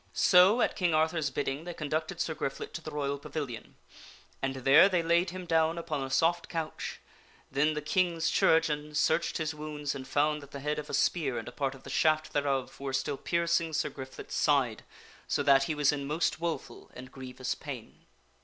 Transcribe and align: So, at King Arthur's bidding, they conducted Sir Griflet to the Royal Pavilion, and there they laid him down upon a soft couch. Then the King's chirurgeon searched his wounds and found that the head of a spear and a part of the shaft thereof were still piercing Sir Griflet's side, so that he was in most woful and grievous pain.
So, 0.13 0.61
at 0.61 0.75
King 0.75 0.95
Arthur's 0.95 1.29
bidding, 1.29 1.63
they 1.63 1.75
conducted 1.75 2.19
Sir 2.19 2.33
Griflet 2.33 2.73
to 2.73 2.81
the 2.81 2.89
Royal 2.89 3.19
Pavilion, 3.19 3.75
and 4.41 4.55
there 4.55 4.89
they 4.89 5.03
laid 5.03 5.29
him 5.29 5.45
down 5.45 5.77
upon 5.77 6.01
a 6.03 6.09
soft 6.09 6.49
couch. 6.49 6.99
Then 7.51 7.75
the 7.75 7.83
King's 7.83 8.31
chirurgeon 8.31 8.95
searched 8.95 9.37
his 9.37 9.53
wounds 9.53 9.93
and 9.93 10.07
found 10.07 10.41
that 10.41 10.49
the 10.49 10.59
head 10.59 10.79
of 10.79 10.89
a 10.89 10.95
spear 10.95 11.37
and 11.37 11.47
a 11.47 11.51
part 11.51 11.75
of 11.75 11.83
the 11.83 11.91
shaft 11.91 12.33
thereof 12.33 12.79
were 12.79 12.93
still 12.93 13.15
piercing 13.17 13.73
Sir 13.73 13.91
Griflet's 13.91 14.33
side, 14.33 14.83
so 15.27 15.43
that 15.43 15.65
he 15.65 15.75
was 15.75 15.91
in 15.91 16.07
most 16.07 16.39
woful 16.41 16.89
and 16.95 17.11
grievous 17.11 17.53
pain. 17.53 18.05